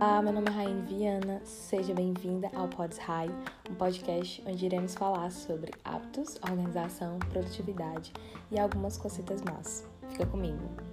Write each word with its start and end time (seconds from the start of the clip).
Olá, 0.00 0.20
meu 0.20 0.32
nome 0.32 0.48
é 0.48 0.50
Raine 0.50 0.82
Viana, 0.82 1.40
seja 1.44 1.94
bem-vinda 1.94 2.50
ao 2.56 2.66
Pods 2.66 2.98
High, 2.98 3.30
um 3.70 3.74
podcast 3.76 4.42
onde 4.44 4.66
iremos 4.66 4.96
falar 4.96 5.30
sobre 5.30 5.70
hábitos, 5.84 6.40
organização, 6.42 7.20
produtividade 7.20 8.12
e 8.50 8.58
algumas 8.58 8.98
cositas 8.98 9.40
más. 9.42 9.86
Fica 10.08 10.26
comigo. 10.26 10.87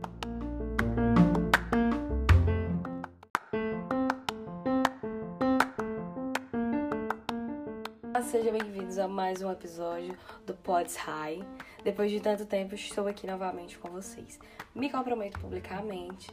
Sejam 8.35 8.51
bem-vindos 8.51 8.97
a 8.97 9.07
mais 9.07 9.41
um 9.41 9.49
episódio 9.49 10.13
do 10.45 10.53
Pods 10.55 10.97
High. 10.97 11.41
Depois 11.85 12.11
de 12.11 12.19
tanto 12.19 12.45
tempo, 12.45 12.75
estou 12.75 13.07
aqui 13.07 13.25
novamente 13.25 13.79
com 13.79 13.89
vocês. 13.89 14.37
Me 14.75 14.89
comprometo 14.89 15.39
publicamente 15.39 16.29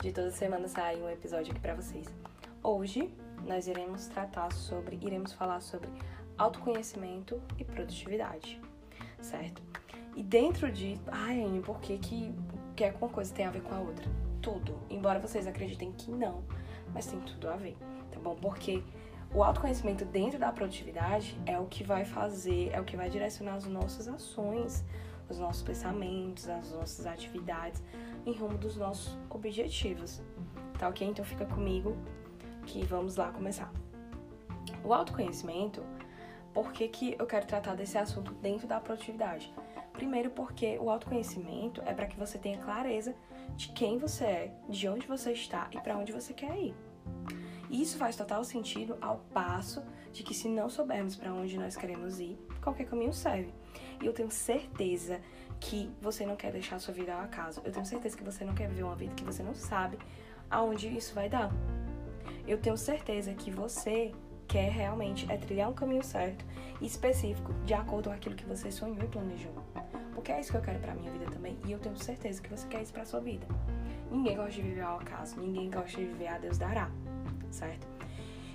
de 0.00 0.12
toda 0.12 0.30
semana 0.30 0.68
sair 0.68 1.02
um 1.02 1.10
episódio 1.10 1.50
aqui 1.50 1.60
para 1.60 1.74
vocês. 1.74 2.06
Hoje 2.62 3.12
nós 3.44 3.66
iremos 3.66 4.06
tratar 4.06 4.52
sobre, 4.52 4.96
iremos 5.02 5.32
falar 5.32 5.60
sobre 5.60 5.88
autoconhecimento 6.38 7.42
e 7.58 7.64
produtividade, 7.64 8.60
certo? 9.20 9.60
E 10.14 10.22
dentro 10.22 10.70
de, 10.70 11.00
ai, 11.08 11.42
Anne, 11.42 11.62
por 11.62 11.80
que 11.80 11.98
que, 11.98 12.32
que 12.76 12.84
uma 13.00 13.08
coisa 13.08 13.34
tem 13.34 13.46
a 13.46 13.50
ver 13.50 13.62
com 13.62 13.74
a 13.74 13.80
outra? 13.80 14.06
Tudo. 14.40 14.78
Embora 14.88 15.18
vocês 15.18 15.48
acreditem 15.48 15.90
que 15.90 16.12
não, 16.12 16.44
mas 16.94 17.06
tem 17.06 17.18
tudo 17.22 17.50
a 17.50 17.56
ver, 17.56 17.76
tá 18.12 18.20
bom? 18.20 18.36
Porque 18.36 18.84
o 19.32 19.44
autoconhecimento 19.44 20.04
dentro 20.04 20.38
da 20.38 20.50
produtividade 20.50 21.40
é 21.46 21.58
o 21.58 21.66
que 21.66 21.84
vai 21.84 22.04
fazer, 22.04 22.70
é 22.72 22.80
o 22.80 22.84
que 22.84 22.96
vai 22.96 23.08
direcionar 23.08 23.54
as 23.54 23.66
nossas 23.66 24.08
ações, 24.08 24.84
os 25.28 25.38
nossos 25.38 25.62
pensamentos, 25.62 26.48
as 26.48 26.72
nossas 26.72 27.06
atividades 27.06 27.80
em 28.26 28.32
rumo 28.32 28.58
dos 28.58 28.76
nossos 28.76 29.16
objetivos. 29.28 30.20
Tá 30.78 30.88
ok? 30.88 31.06
Então 31.06 31.24
fica 31.24 31.44
comigo 31.44 31.96
que 32.66 32.84
vamos 32.84 33.16
lá 33.16 33.30
começar. 33.30 33.72
O 34.82 34.92
autoconhecimento, 34.92 35.84
por 36.52 36.72
que, 36.72 36.88
que 36.88 37.16
eu 37.18 37.26
quero 37.26 37.46
tratar 37.46 37.76
desse 37.76 37.96
assunto 37.96 38.32
dentro 38.34 38.66
da 38.66 38.80
produtividade? 38.80 39.52
Primeiro, 39.92 40.30
porque 40.30 40.76
o 40.78 40.90
autoconhecimento 40.90 41.80
é 41.86 41.94
para 41.94 42.06
que 42.06 42.18
você 42.18 42.36
tenha 42.36 42.58
clareza 42.58 43.14
de 43.54 43.68
quem 43.68 43.98
você 43.98 44.24
é, 44.24 44.54
de 44.68 44.88
onde 44.88 45.06
você 45.06 45.32
está 45.32 45.68
e 45.70 45.78
para 45.80 45.96
onde 45.96 46.10
você 46.10 46.32
quer 46.32 46.58
ir. 46.58 46.89
Isso 47.70 47.96
faz 47.96 48.16
total 48.16 48.42
sentido 48.42 48.98
ao 49.00 49.18
passo 49.32 49.80
de 50.12 50.24
que 50.24 50.34
se 50.34 50.48
não 50.48 50.68
soubermos 50.68 51.14
para 51.14 51.32
onde 51.32 51.56
nós 51.56 51.76
queremos 51.76 52.18
ir, 52.18 52.36
qualquer 52.60 52.84
caminho 52.84 53.12
serve. 53.12 53.54
E 54.02 54.06
eu 54.06 54.12
tenho 54.12 54.28
certeza 54.28 55.20
que 55.60 55.88
você 56.02 56.26
não 56.26 56.34
quer 56.34 56.50
deixar 56.50 56.76
a 56.76 56.78
sua 56.80 56.92
vida 56.92 57.14
ao 57.14 57.20
acaso. 57.20 57.62
Eu 57.64 57.70
tenho 57.70 57.86
certeza 57.86 58.16
que 58.16 58.24
você 58.24 58.44
não 58.44 58.54
quer 58.54 58.68
viver 58.68 58.82
uma 58.82 58.96
vida 58.96 59.14
que 59.14 59.22
você 59.22 59.40
não 59.42 59.54
sabe 59.54 59.96
aonde 60.50 60.88
isso 60.88 61.14
vai 61.14 61.28
dar. 61.28 61.52
Eu 62.44 62.58
tenho 62.58 62.76
certeza 62.76 63.32
que 63.34 63.52
você 63.52 64.12
quer 64.48 64.72
realmente 64.72 65.30
é 65.30 65.36
trilhar 65.36 65.70
um 65.70 65.74
caminho 65.74 66.02
certo 66.02 66.44
e 66.80 66.86
específico 66.86 67.54
de 67.64 67.72
acordo 67.72 68.08
com 68.08 68.16
aquilo 68.16 68.34
que 68.34 68.44
você 68.46 68.68
sonhou 68.72 69.04
e 69.04 69.06
planejou. 69.06 69.54
Porque 70.12 70.32
é 70.32 70.40
isso 70.40 70.50
que 70.50 70.58
eu 70.58 70.62
quero 70.62 70.80
para 70.80 70.92
minha 70.92 71.12
vida 71.12 71.26
também, 71.26 71.56
e 71.64 71.70
eu 71.70 71.78
tenho 71.78 71.96
certeza 71.96 72.42
que 72.42 72.50
você 72.50 72.66
quer 72.66 72.82
isso 72.82 72.92
para 72.92 73.04
sua 73.04 73.20
vida. 73.20 73.46
Ninguém 74.10 74.36
gosta 74.36 74.50
de 74.50 74.62
viver 74.62 74.80
ao 74.80 74.98
acaso, 74.98 75.38
ninguém 75.40 75.70
gosta 75.70 75.96
de 75.96 76.04
viver 76.04 76.26
a 76.26 76.38
Deus 76.38 76.58
dará 76.58 76.90
certo? 77.50 77.86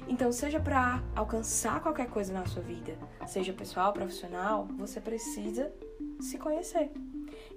Então, 0.08 0.32
seja 0.32 0.60
para 0.60 1.04
alcançar 1.16 1.82
qualquer 1.82 2.08
coisa 2.08 2.32
na 2.32 2.46
sua 2.46 2.62
vida, 2.62 2.96
seja 3.26 3.52
pessoal, 3.54 3.92
profissional, 3.92 4.68
você 4.78 5.02
precisa 5.02 5.74
se 6.20 6.38
conhecer, 6.38 6.92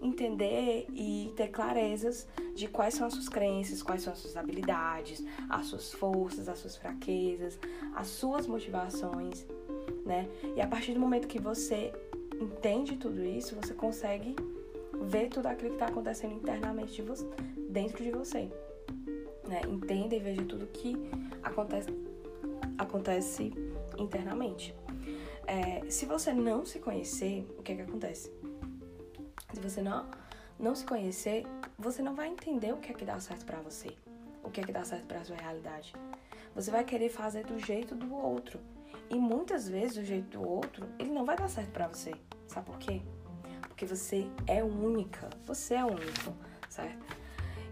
entender 0.01 0.87
e 0.91 1.33
ter 1.37 1.49
clarezas 1.49 2.27
de 2.55 2.67
quais 2.67 2.95
são 2.95 3.07
as 3.07 3.13
suas 3.13 3.29
crenças, 3.29 3.83
quais 3.83 4.03
são 4.03 4.13
as 4.13 4.19
suas 4.19 4.37
habilidades, 4.37 5.23
as 5.49 5.67
suas 5.67 5.93
forças, 5.93 6.49
as 6.49 6.59
suas 6.59 6.77
fraquezas, 6.77 7.59
as 7.95 8.07
suas 8.07 8.47
motivações, 8.47 9.47
né? 10.07 10.27
E 10.57 10.61
a 10.61 10.67
partir 10.67 10.95
do 10.95 11.01
momento 11.01 11.29
que 11.29 11.39
você 11.39 11.93
entende 12.41 12.97
tudo 12.97 13.23
isso, 13.23 13.55
você 13.57 13.75
consegue 13.75 14.35
ver 15.03 15.29
tudo 15.29 15.47
aquilo 15.47 15.71
que 15.71 15.77
está 15.77 15.87
acontecendo 15.87 16.35
internamente 16.35 16.95
de 16.95 17.03
você, 17.03 17.27
dentro 17.69 18.03
de 18.03 18.11
você 18.11 18.51
né? 19.49 19.63
Entenda 19.67 20.15
e 20.15 20.21
veja 20.21 20.45
tudo 20.45 20.67
que 20.67 20.95
acontece, 21.43 21.89
acontece 22.77 23.53
internamente. 23.97 24.75
É, 25.47 25.89
se 25.91 26.05
você 26.05 26.33
não 26.33 26.67
se 26.67 26.79
conhecer, 26.79 27.47
o 27.59 27.63
que 27.63 27.73
é 27.73 27.77
que 27.77 27.83
acontece? 27.83 28.31
Se 29.55 29.61
você 29.61 29.81
não, 29.81 30.07
não 30.59 30.75
se 30.75 30.85
conhecer, 30.85 31.47
você 31.79 32.03
não 32.03 32.15
vai 32.15 32.29
entender 32.29 32.73
o 32.73 32.77
que 32.77 32.93
é 32.93 32.95
que 32.95 33.05
dá 33.05 33.19
certo 33.19 33.47
para 33.47 33.59
você, 33.61 33.97
o 34.45 34.51
que 34.51 34.61
é 34.61 34.65
que 34.65 34.73
dá 34.73 34.85
certo 34.85 35.07
para 35.07 35.25
sua 35.25 35.37
realidade. 35.37 35.95
Você 36.55 36.71
vai 36.71 36.85
querer 36.85 37.09
fazer 37.09 37.47
do 37.47 37.59
jeito 37.59 37.95
do 37.95 38.15
outro. 38.15 38.61
E 39.09 39.17
muitas 39.17 39.69
vezes 39.69 39.97
o 39.97 40.05
jeito 40.05 40.39
do 40.39 40.47
outro, 40.47 40.87
ele 40.99 41.11
não 41.11 41.25
vai 41.25 41.37
dar 41.37 41.49
certo 41.49 41.71
para 41.71 41.89
você. 41.89 42.13
Sabe 42.47 42.67
por 42.67 42.79
quê? 42.79 43.01
Porque 43.63 43.87
você 43.87 44.27
é 44.47 44.63
única. 44.63 45.31
Você 45.47 45.75
é 45.75 45.85
único, 45.85 46.35
certo? 46.69 47.18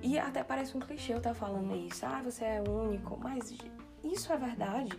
E 0.02 0.18
até 0.18 0.44
parece 0.44 0.76
um 0.76 0.80
clichê 0.80 1.12
eu 1.12 1.18
estar 1.18 1.34
falando 1.34 1.74
isso. 1.74 2.04
Ah, 2.06 2.22
você 2.22 2.44
é 2.44 2.62
único. 2.62 3.18
Mas 3.18 3.56
isso 4.02 4.32
é 4.32 4.36
verdade. 4.36 4.92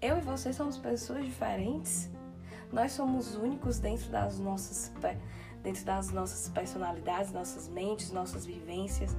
Eu 0.00 0.18
e 0.18 0.20
você 0.20 0.52
somos 0.52 0.78
pessoas 0.78 1.24
diferentes. 1.24 2.10
Nós 2.72 2.92
somos 2.92 3.34
únicos 3.34 3.78
dentro 3.78 4.10
das 4.10 4.38
nossas, 4.38 4.92
dentro 5.62 5.84
das 5.84 6.10
nossas 6.10 6.48
personalidades, 6.50 7.32
nossas 7.32 7.68
mentes, 7.68 8.12
nossas 8.12 8.46
vivências. 8.46 9.16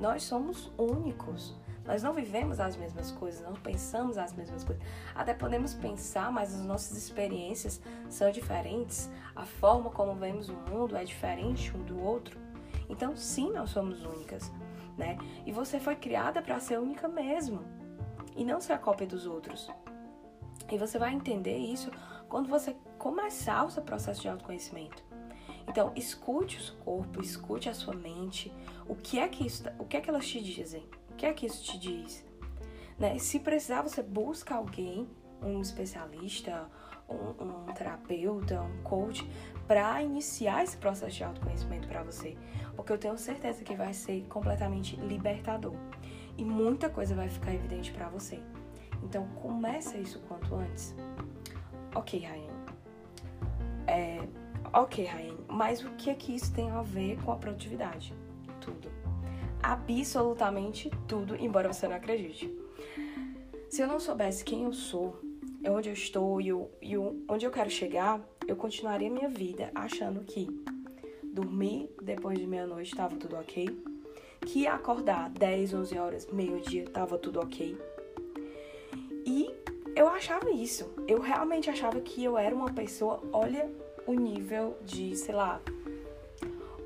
Nós 0.00 0.22
somos 0.22 0.72
únicos. 0.78 1.54
Nós 1.84 2.02
não 2.02 2.12
vivemos 2.12 2.60
as 2.60 2.76
mesmas 2.76 3.10
coisas, 3.10 3.40
não 3.42 3.54
pensamos 3.54 4.16
as 4.16 4.32
mesmas 4.32 4.62
coisas. 4.62 4.82
Até 5.14 5.34
podemos 5.34 5.74
pensar, 5.74 6.30
mas 6.30 6.54
as 6.54 6.60
nossas 6.60 6.96
experiências 6.96 7.80
são 8.08 8.30
diferentes. 8.30 9.10
A 9.34 9.44
forma 9.44 9.90
como 9.90 10.14
vemos 10.14 10.48
o 10.48 10.54
mundo 10.54 10.96
é 10.96 11.04
diferente 11.04 11.76
um 11.76 11.82
do 11.82 12.00
outro. 12.00 12.38
Então, 12.88 13.16
sim, 13.16 13.50
nós 13.52 13.70
somos 13.70 14.04
únicas 14.04 14.50
né? 14.96 15.16
E 15.46 15.52
você 15.52 15.78
foi 15.78 15.96
criada 15.96 16.42
para 16.42 16.60
ser 16.60 16.78
única 16.78 17.08
mesmo 17.08 17.64
e 18.36 18.44
não 18.44 18.60
ser 18.60 18.74
a 18.74 18.78
cópia 18.78 19.06
dos 19.06 19.26
outros. 19.26 19.68
E 20.70 20.78
você 20.78 20.98
vai 20.98 21.12
entender 21.12 21.56
isso 21.56 21.90
quando 22.28 22.48
você 22.48 22.76
começar 22.98 23.64
o 23.64 23.70
seu 23.70 23.82
processo 23.82 24.22
de 24.22 24.28
autoconhecimento. 24.28 25.02
Então, 25.68 25.92
escute 25.94 26.58
o 26.58 26.62
seu 26.62 26.76
corpo, 26.76 27.20
escute 27.20 27.68
a 27.68 27.74
sua 27.74 27.94
mente. 27.94 28.52
O 28.86 28.94
que 28.94 29.18
é 29.18 29.28
que 29.28 29.46
isso, 29.46 29.64
o 29.78 29.84
que 29.84 29.96
é 29.96 30.00
que 30.00 30.10
elas 30.10 30.26
te 30.26 30.42
dizem? 30.42 30.88
O 31.10 31.14
que 31.14 31.26
é 31.26 31.32
que 31.32 31.46
isso 31.46 31.62
te 31.62 31.78
diz? 31.78 32.24
Né? 32.98 33.18
Se 33.18 33.38
precisar, 33.38 33.82
você 33.82 34.02
busca 34.02 34.54
alguém, 34.54 35.08
um 35.42 35.60
especialista, 35.60 36.68
um, 37.12 37.72
terapeuta, 37.72 38.60
um 38.60 38.82
coach, 38.82 39.28
para 39.66 40.02
iniciar 40.02 40.64
esse 40.64 40.76
processo 40.76 41.16
de 41.16 41.24
autoconhecimento 41.24 41.88
para 41.88 42.02
você, 42.02 42.36
porque 42.74 42.92
eu 42.92 42.98
tenho 42.98 43.16
certeza 43.16 43.62
que 43.62 43.74
vai 43.74 43.94
ser 43.94 44.26
completamente 44.28 44.96
libertador 44.96 45.74
e 46.36 46.44
muita 46.44 46.88
coisa 46.88 47.14
vai 47.14 47.28
ficar 47.28 47.54
evidente 47.54 47.92
para 47.92 48.08
você. 48.08 48.40
Então 49.02 49.26
comece 49.34 49.98
isso 49.98 50.20
quanto 50.20 50.54
antes. 50.54 50.94
Ok, 51.94 52.20
Ryan. 52.20 52.52
É, 53.86 54.26
ok, 54.72 55.04
Ryan. 55.04 55.36
Mas 55.48 55.84
o 55.84 55.90
que 55.90 56.10
é 56.10 56.14
que 56.14 56.34
isso 56.34 56.52
tem 56.52 56.70
a 56.70 56.82
ver 56.82 57.20
com 57.22 57.32
a 57.32 57.36
produtividade? 57.36 58.14
Tudo. 58.60 58.90
Absolutamente 59.62 60.90
tudo, 61.06 61.36
embora 61.36 61.72
você 61.72 61.86
não 61.86 61.96
acredite. 61.96 62.52
Se 63.68 63.80
eu 63.80 63.86
não 63.86 64.00
soubesse 64.00 64.44
quem 64.44 64.64
eu 64.64 64.72
sou, 64.72 65.21
onde 65.66 65.88
eu 65.88 65.92
estou 65.92 66.40
e, 66.40 66.52
o, 66.52 66.68
e 66.80 66.96
o, 66.96 67.24
onde 67.28 67.46
eu 67.46 67.50
quero 67.50 67.70
chegar, 67.70 68.20
eu 68.46 68.56
continuaria 68.56 69.10
minha 69.10 69.28
vida 69.28 69.70
achando 69.74 70.20
que 70.24 70.46
dormir 71.22 71.88
depois 72.02 72.38
de 72.38 72.46
meia-noite 72.46 72.90
estava 72.90 73.16
tudo 73.16 73.36
ok, 73.36 73.68
que 74.46 74.66
acordar 74.66 75.30
10, 75.30 75.74
11 75.74 75.98
horas, 75.98 76.26
meio-dia 76.32 76.84
estava 76.84 77.16
tudo 77.16 77.40
ok. 77.40 77.76
E 79.24 79.50
eu 79.94 80.08
achava 80.08 80.50
isso. 80.50 80.92
Eu 81.06 81.20
realmente 81.20 81.70
achava 81.70 82.00
que 82.00 82.24
eu 82.24 82.36
era 82.36 82.54
uma 82.54 82.72
pessoa, 82.72 83.22
olha 83.32 83.70
o 84.06 84.14
nível 84.14 84.76
de, 84.84 85.16
sei 85.16 85.34
lá, 85.34 85.60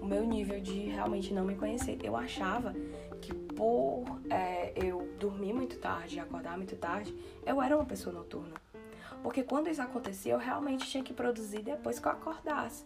o 0.01 0.05
meu 0.05 0.25
nível 0.25 0.61
de 0.61 0.81
realmente 0.81 1.33
não 1.33 1.45
me 1.45 1.55
conhecer. 1.55 1.99
Eu 2.05 2.15
achava 2.15 2.75
que 3.21 3.33
por 3.35 4.05
é, 4.31 4.73
eu 4.77 5.09
dormir 5.19 5.53
muito 5.53 5.79
tarde 5.79 6.17
e 6.17 6.21
acordar 6.21 6.57
muito 6.57 6.77
tarde, 6.77 7.15
eu 7.45 7.61
era 7.61 7.75
uma 7.75 7.87
pessoa 7.87 8.15
noturna. 8.15 8.55
Porque 9.27 9.43
quando 9.43 9.69
isso 9.69 9.83
acontecia, 9.83 10.35
eu 10.35 10.39
realmente 10.39 10.87
tinha 10.87 11.03
que 11.03 11.13
produzir 11.13 11.61
depois 11.61 11.99
que 11.99 12.07
eu 12.07 12.13
acordasse. 12.13 12.85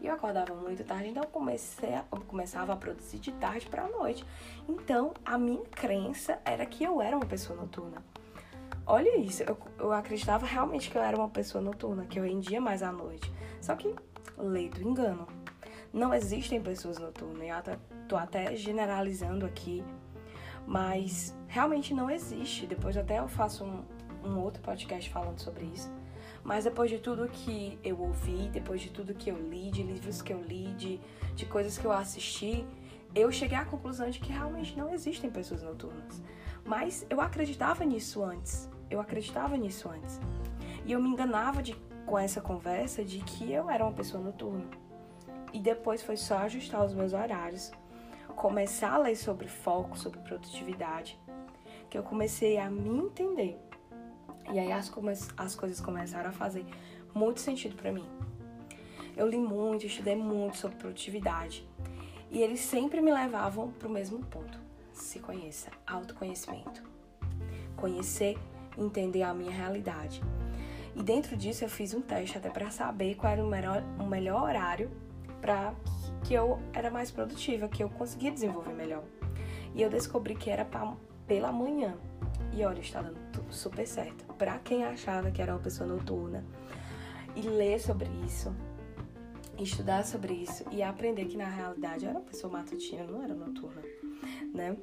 E 0.00 0.06
eu 0.06 0.14
acordava 0.14 0.54
muito 0.54 0.82
tarde, 0.84 1.08
então 1.08 1.22
eu, 1.22 1.28
comecei 1.28 1.90
eu 2.10 2.18
começava 2.22 2.72
a 2.72 2.76
produzir 2.76 3.18
de 3.18 3.30
tarde 3.32 3.66
para 3.66 3.84
a 3.84 3.88
noite. 3.88 4.24
Então, 4.66 5.12
a 5.22 5.36
minha 5.36 5.60
crença 5.66 6.40
era 6.46 6.64
que 6.64 6.82
eu 6.82 7.02
era 7.02 7.14
uma 7.14 7.26
pessoa 7.26 7.60
noturna. 7.60 8.02
Olha 8.86 9.18
isso, 9.18 9.42
eu, 9.42 9.54
eu 9.78 9.92
acreditava 9.92 10.46
realmente 10.46 10.90
que 10.90 10.96
eu 10.96 11.02
era 11.02 11.14
uma 11.14 11.28
pessoa 11.28 11.62
noturna, 11.62 12.06
que 12.06 12.18
eu 12.18 12.24
rendia 12.24 12.58
mais 12.58 12.82
à 12.82 12.90
noite. 12.90 13.30
Só 13.60 13.76
que, 13.76 13.94
lei 14.38 14.70
do 14.70 14.80
engano. 14.80 15.28
Não 15.92 16.14
existem 16.14 16.58
pessoas 16.62 16.96
noturnas. 16.96 17.46
E 17.46 17.50
até 17.50 17.78
tô 18.08 18.16
até 18.16 18.56
generalizando 18.56 19.44
aqui, 19.44 19.84
mas 20.66 21.36
realmente 21.46 21.92
não 21.92 22.10
existe. 22.10 22.66
Depois 22.66 22.96
até 22.96 23.18
eu 23.18 23.28
faço 23.28 23.62
um, 23.62 23.84
um 24.24 24.38
outro 24.40 24.62
podcast 24.62 25.08
falando 25.10 25.38
sobre 25.38 25.64
isso. 25.64 25.90
Mas 26.44 26.64
depois 26.64 26.90
de 26.90 26.98
tudo 26.98 27.28
que 27.28 27.78
eu 27.84 28.00
ouvi, 28.00 28.48
depois 28.52 28.80
de 28.80 28.90
tudo 28.90 29.14
que 29.14 29.30
eu 29.30 29.36
li, 29.36 29.70
de 29.70 29.82
livros 29.82 30.20
que 30.20 30.32
eu 30.32 30.42
li, 30.42 30.74
de, 30.74 31.00
de 31.34 31.46
coisas 31.46 31.78
que 31.78 31.84
eu 31.84 31.92
assisti, 31.92 32.66
eu 33.14 33.30
cheguei 33.30 33.56
à 33.56 33.64
conclusão 33.64 34.10
de 34.10 34.18
que 34.18 34.32
realmente 34.32 34.76
não 34.76 34.92
existem 34.92 35.30
pessoas 35.30 35.62
noturnas. 35.62 36.22
Mas 36.64 37.06
eu 37.10 37.20
acreditava 37.20 37.84
nisso 37.84 38.24
antes. 38.24 38.68
Eu 38.90 39.00
acreditava 39.00 39.56
nisso 39.56 39.88
antes. 39.88 40.20
E 40.84 40.92
eu 40.92 41.00
me 41.00 41.08
enganava 41.08 41.62
de, 41.62 41.74
com 42.06 42.18
essa 42.18 42.40
conversa 42.40 43.04
de 43.04 43.18
que 43.20 43.52
eu 43.52 43.70
era 43.70 43.84
uma 43.84 43.92
pessoa 43.92 44.22
noturna. 44.22 44.64
E 45.52 45.60
depois 45.60 46.02
foi 46.02 46.16
só 46.16 46.38
ajustar 46.38 46.84
os 46.84 46.94
meus 46.94 47.12
horários, 47.12 47.70
começar 48.34 48.94
a 48.94 48.98
ler 48.98 49.16
sobre 49.16 49.46
foco, 49.46 49.98
sobre 49.98 50.18
produtividade, 50.20 51.18
que 51.90 51.98
eu 51.98 52.02
comecei 52.02 52.58
a 52.58 52.70
me 52.70 52.88
entender. 52.88 53.60
E 54.52 54.58
aí 54.58 54.70
as, 54.70 54.92
as 55.36 55.54
coisas 55.54 55.80
começaram 55.80 56.28
a 56.28 56.32
fazer 56.32 56.64
muito 57.14 57.40
sentido 57.40 57.74
para 57.74 57.90
mim. 57.90 58.04
Eu 59.16 59.26
li 59.26 59.38
muito, 59.38 59.86
estudei 59.86 60.14
muito 60.14 60.58
sobre 60.58 60.76
produtividade. 60.76 61.66
E 62.30 62.40
eles 62.40 62.60
sempre 62.60 63.00
me 63.00 63.12
levavam 63.12 63.70
para 63.72 63.88
o 63.88 63.90
mesmo 63.90 64.18
ponto. 64.26 64.58
Se 64.92 65.18
conheça, 65.18 65.70
autoconhecimento. 65.86 66.82
Conhecer, 67.76 68.38
entender 68.76 69.22
a 69.22 69.34
minha 69.34 69.50
realidade. 69.50 70.22
E 70.94 71.02
dentro 71.02 71.36
disso 71.36 71.64
eu 71.64 71.68
fiz 71.68 71.94
um 71.94 72.02
teste 72.02 72.36
até 72.36 72.50
para 72.50 72.70
saber 72.70 73.14
qual 73.14 73.32
era 73.32 73.42
o 73.42 73.48
melhor, 73.48 73.82
o 73.98 74.04
melhor 74.04 74.42
horário 74.42 74.90
para 75.40 75.74
que 76.24 76.34
eu 76.34 76.58
era 76.72 76.90
mais 76.90 77.10
produtiva, 77.10 77.68
que 77.68 77.82
eu 77.82 77.88
conseguia 77.88 78.30
desenvolver 78.30 78.72
melhor. 78.72 79.02
E 79.74 79.82
eu 79.82 79.90
descobri 79.90 80.34
que 80.34 80.50
era 80.50 80.64
pra, 80.64 80.94
pela 81.26 81.50
manhã. 81.50 81.96
E 82.52 82.64
olha, 82.64 82.80
está 82.80 83.00
dando 83.00 83.18
super 83.50 83.86
certo. 83.86 84.31
Para 84.42 84.58
quem 84.58 84.82
achava 84.82 85.30
que 85.30 85.40
era 85.40 85.52
uma 85.52 85.60
pessoa 85.60 85.88
noturna 85.88 86.44
e 87.36 87.42
ler 87.42 87.78
sobre 87.78 88.08
isso, 88.26 88.52
estudar 89.56 90.04
sobre 90.04 90.34
isso 90.34 90.64
e 90.72 90.82
aprender 90.82 91.26
que 91.26 91.36
na 91.36 91.48
realidade 91.48 92.04
eu 92.04 92.10
era 92.10 92.18
uma 92.18 92.24
pessoa 92.24 92.52
matutina, 92.52 93.04
não 93.04 93.22
era 93.22 93.36
noturna, 93.36 93.80
né? 94.52 94.76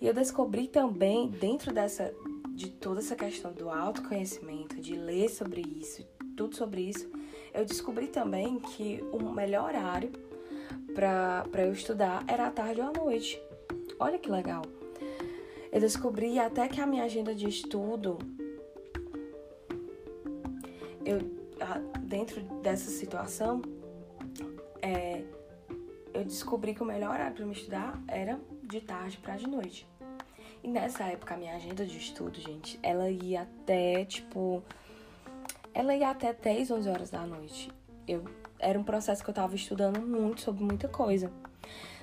E 0.00 0.08
eu 0.08 0.12
descobri 0.12 0.66
também 0.66 1.28
dentro 1.28 1.72
dessa 1.72 2.12
de 2.48 2.68
toda 2.68 2.98
essa 2.98 3.14
questão 3.14 3.52
do 3.52 3.70
autoconhecimento, 3.70 4.80
de 4.80 4.96
ler 4.96 5.28
sobre 5.28 5.60
isso, 5.60 6.04
tudo 6.36 6.56
sobre 6.56 6.80
isso, 6.80 7.08
eu 7.54 7.64
descobri 7.64 8.08
também 8.08 8.58
que 8.58 9.04
o 9.12 9.22
melhor 9.30 9.66
horário 9.66 10.10
para 10.96 11.62
eu 11.64 11.72
estudar 11.72 12.24
era 12.26 12.48
à 12.48 12.50
tarde 12.50 12.80
ou 12.80 12.88
à 12.88 12.92
noite. 12.92 13.40
Olha 14.00 14.18
que 14.18 14.28
legal. 14.28 14.62
Eu 15.70 15.80
descobri 15.80 16.40
até 16.40 16.66
que 16.66 16.80
a 16.80 16.86
minha 16.86 17.04
agenda 17.04 17.32
de 17.32 17.48
estudo, 17.48 18.18
eu, 21.04 21.18
dentro 22.00 22.40
dessa 22.62 22.90
situação, 22.90 23.62
é, 24.82 25.22
eu 26.12 26.24
descobri 26.24 26.74
que 26.74 26.82
o 26.82 26.86
melhor 26.86 27.14
horário 27.14 27.34
para 27.34 27.46
me 27.46 27.52
estudar 27.52 28.00
era 28.08 28.38
de 28.62 28.80
tarde 28.80 29.18
para 29.18 29.36
de 29.36 29.48
noite. 29.48 29.86
E 30.62 30.68
nessa 30.68 31.04
época, 31.04 31.34
a 31.34 31.36
minha 31.36 31.54
agenda 31.54 31.86
de 31.86 31.96
estudo, 31.96 32.38
gente, 32.38 32.78
ela 32.82 33.10
ia 33.10 33.42
até, 33.42 34.04
tipo, 34.04 34.62
ela 35.72 35.94
ia 35.94 36.10
até 36.10 36.32
10, 36.32 36.70
11 36.70 36.88
horas 36.88 37.10
da 37.10 37.24
noite. 37.24 37.72
Eu, 38.06 38.24
era 38.58 38.78
um 38.78 38.84
processo 38.84 39.24
que 39.24 39.30
eu 39.30 39.34
tava 39.34 39.54
estudando 39.54 40.00
muito 40.00 40.42
sobre 40.42 40.62
muita 40.62 40.86
coisa. 40.86 41.32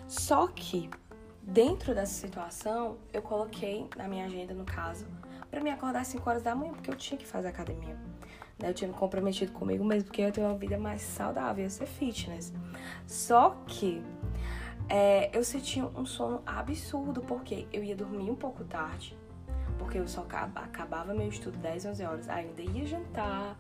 Só 0.08 0.48
que, 0.48 0.90
dentro 1.44 1.94
dessa 1.94 2.14
situação, 2.14 2.98
eu 3.14 3.22
coloquei 3.22 3.88
na 3.96 4.08
minha 4.08 4.26
agenda, 4.26 4.54
no 4.54 4.66
caso, 4.66 5.06
para 5.52 5.62
me 5.62 5.70
acordar 5.70 6.02
às 6.02 6.08
5 6.08 6.28
horas 6.28 6.42
da 6.42 6.56
manhã, 6.56 6.74
porque 6.74 6.90
eu 6.90 6.96
tinha 6.96 7.18
que 7.18 7.28
fazer 7.28 7.50
academia. 7.50 7.96
Eu 8.64 8.74
tinha 8.74 8.88
me 8.88 8.94
comprometido 8.94 9.52
comigo 9.52 9.84
mesmo, 9.86 10.06
porque 10.06 10.22
eu 10.22 10.32
tenho 10.32 10.48
uma 10.48 10.58
vida 10.58 10.78
mais 10.78 11.02
saudável, 11.02 11.64
eu 11.64 11.70
ser 11.70 11.86
fitness. 11.86 12.52
Só 13.06 13.56
que 13.68 14.02
é, 14.90 15.30
eu 15.38 15.44
sentia 15.44 15.86
um 15.86 16.06
sono 16.06 16.42
absurdo, 16.46 17.22
porque 17.22 17.68
eu 17.72 17.84
ia 17.84 17.96
dormir 17.96 18.30
um 18.32 18.36
pouco 18.36 18.64
tarde, 18.64 19.18
porque 19.78 20.00
eu 20.00 20.08
só 20.08 20.26
acabava 20.56 21.14
meu 21.14 21.30
estudo 21.30 21.58
10, 21.60 21.86
11 21.86 22.04
horas, 22.04 22.30
ainda 22.30 22.62
ia 22.62 22.86
jantar, 22.86 23.58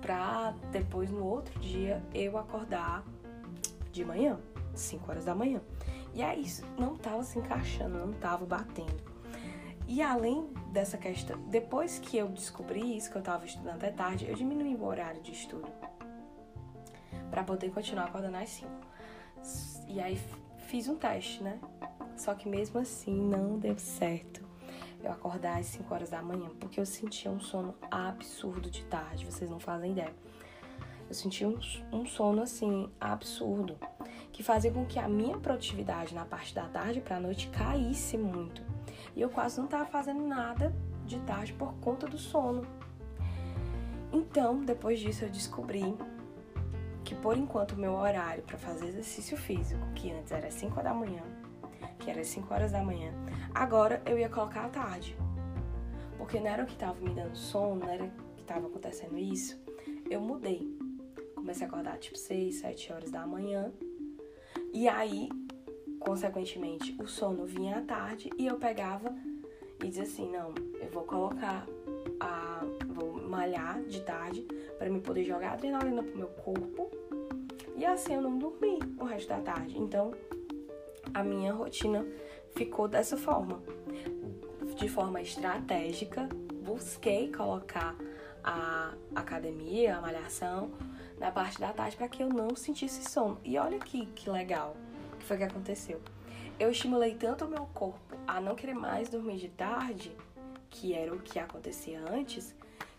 pra 0.00 0.54
depois 0.70 1.10
no 1.10 1.24
outro 1.24 1.58
dia 1.58 2.02
eu 2.14 2.38
acordar 2.38 3.04
de 3.90 4.04
manhã, 4.04 4.38
5 4.74 5.10
horas 5.10 5.24
da 5.24 5.34
manhã. 5.34 5.60
E 6.14 6.22
aí 6.22 6.42
isso 6.42 6.64
não 6.78 6.96
tava 6.96 7.22
se 7.24 7.38
encaixando, 7.38 7.98
não 7.98 8.12
tava 8.12 8.46
batendo. 8.46 9.05
E 9.86 10.02
além 10.02 10.48
dessa 10.72 10.98
questão, 10.98 11.38
depois 11.48 11.98
que 11.98 12.16
eu 12.16 12.28
descobri 12.28 12.96
isso, 12.96 13.10
que 13.10 13.16
eu 13.16 13.22
tava 13.22 13.46
estudando 13.46 13.76
até 13.76 13.90
tarde, 13.90 14.26
eu 14.28 14.34
diminuí 14.34 14.74
o 14.74 14.84
horário 14.84 15.22
de 15.22 15.32
estudo 15.32 15.68
para 17.30 17.44
poder 17.44 17.70
continuar 17.70 18.06
acordando 18.06 18.36
às 18.36 18.48
5. 18.50 18.70
E 19.88 20.00
aí 20.00 20.20
fiz 20.58 20.88
um 20.88 20.96
teste, 20.96 21.42
né? 21.42 21.60
Só 22.16 22.34
que 22.34 22.48
mesmo 22.48 22.80
assim 22.80 23.14
não 23.14 23.58
deu 23.58 23.78
certo 23.78 24.44
eu 25.02 25.12
acordar 25.12 25.58
às 25.58 25.66
5 25.66 25.94
horas 25.94 26.10
da 26.10 26.20
manhã, 26.20 26.50
porque 26.58 26.80
eu 26.80 26.86
sentia 26.86 27.30
um 27.30 27.38
sono 27.38 27.74
absurdo 27.90 28.68
de 28.68 28.84
tarde, 28.86 29.24
vocês 29.24 29.48
não 29.48 29.60
fazem 29.60 29.92
ideia. 29.92 30.12
Eu 31.08 31.14
sentia 31.14 31.48
um, 31.48 31.58
um 31.92 32.04
sono 32.04 32.42
assim 32.42 32.90
absurdo, 33.00 33.78
que 34.32 34.42
fazia 34.42 34.72
com 34.72 34.84
que 34.84 34.98
a 34.98 35.08
minha 35.08 35.38
produtividade 35.38 36.14
na 36.14 36.24
parte 36.24 36.52
da 36.52 36.66
tarde 36.68 37.00
para 37.00 37.16
a 37.16 37.20
noite 37.20 37.48
caísse 37.48 38.18
muito. 38.18 38.75
E 39.16 39.22
eu 39.22 39.30
quase 39.30 39.56
não 39.56 39.64
estava 39.64 39.86
fazendo 39.86 40.22
nada 40.26 40.76
de 41.06 41.18
tarde 41.20 41.54
por 41.54 41.72
conta 41.80 42.06
do 42.06 42.18
sono. 42.18 42.66
Então, 44.12 44.62
depois 44.62 45.00
disso, 45.00 45.24
eu 45.24 45.30
descobri 45.30 45.96
que 47.02 47.14
por 47.14 47.36
enquanto 47.36 47.72
o 47.72 47.78
meu 47.78 47.94
horário 47.94 48.42
para 48.42 48.58
fazer 48.58 48.88
exercício 48.88 49.36
físico, 49.36 49.80
que 49.94 50.12
antes 50.12 50.32
era 50.32 50.50
5 50.50 50.82
da 50.82 50.92
manhã, 50.92 51.22
que 51.98 52.10
era 52.10 52.22
5 52.22 52.52
horas 52.52 52.72
da 52.72 52.82
manhã, 52.82 53.12
agora 53.54 54.02
eu 54.04 54.18
ia 54.18 54.28
colocar 54.28 54.66
à 54.66 54.68
tarde. 54.68 55.16
Porque 56.18 56.38
não 56.38 56.48
era 56.48 56.62
o 56.62 56.66
que 56.66 56.74
estava 56.74 57.00
me 57.00 57.14
dando 57.14 57.36
sono, 57.36 57.76
não 57.76 57.88
era 57.88 58.08
que 58.36 58.42
estava 58.42 58.66
acontecendo 58.66 59.16
isso. 59.16 59.58
Eu 60.10 60.20
mudei. 60.20 60.76
Comecei 61.34 61.64
a 61.64 61.68
acordar 61.68 61.98
tipo 61.98 62.18
6, 62.18 62.56
7 62.56 62.92
horas 62.92 63.10
da 63.10 63.26
manhã. 63.26 63.72
E 64.72 64.88
aí, 64.88 65.28
consequentemente, 66.06 66.96
o 67.00 67.08
sono 67.08 67.44
vinha 67.44 67.78
à 67.78 67.82
tarde 67.82 68.30
e 68.38 68.46
eu 68.46 68.56
pegava 68.56 69.12
e 69.82 69.88
dizia 69.88 70.04
assim: 70.04 70.30
não, 70.30 70.54
eu 70.80 70.88
vou 70.92 71.02
colocar 71.02 71.66
a. 72.20 72.64
vou 72.86 73.20
malhar 73.28 73.82
de 73.82 74.00
tarde 74.02 74.46
para 74.78 74.88
me 74.88 75.00
poder 75.00 75.24
jogar 75.24 75.54
adrenalina 75.54 76.04
pro 76.04 76.16
meu 76.16 76.28
corpo. 76.28 76.90
E 77.74 77.84
assim 77.84 78.14
eu 78.14 78.22
não 78.22 78.38
dormi 78.38 78.78
o 78.98 79.04
resto 79.04 79.28
da 79.28 79.40
tarde. 79.40 79.76
Então, 79.76 80.14
a 81.12 81.24
minha 81.24 81.52
rotina 81.52 82.06
ficou 82.54 82.86
dessa 82.86 83.16
forma. 83.16 83.60
De 84.76 84.88
forma 84.88 85.20
estratégica, 85.20 86.28
busquei 86.64 87.32
colocar 87.32 87.96
a 88.44 88.94
academia, 89.14 89.96
a 89.96 90.00
malhação, 90.00 90.70
na 91.18 91.30
parte 91.30 91.58
da 91.58 91.72
tarde 91.72 91.96
para 91.96 92.08
que 92.08 92.22
eu 92.22 92.28
não 92.28 92.54
sentisse 92.54 93.10
sono. 93.10 93.38
E 93.44 93.58
olha 93.58 93.76
aqui 93.76 94.06
que 94.14 94.30
legal 94.30 94.76
o 95.26 95.28
que 95.28 95.28
foi 95.28 95.36
que 95.38 95.44
aconteceu. 95.44 96.00
Eu 96.58 96.70
estimulei 96.70 97.14
tanto 97.14 97.44
o 97.44 97.48
meu 97.48 97.66
corpo 97.66 98.16
a 98.26 98.40
não 98.40 98.54
querer 98.54 98.74
mais 98.74 99.08
dormir 99.08 99.36
de 99.36 99.48
tarde, 99.48 100.16
que 100.70 100.94
era 100.94 101.12
o 101.12 101.18
que 101.18 101.38
acontecia 101.38 102.00
antes, 102.10 102.54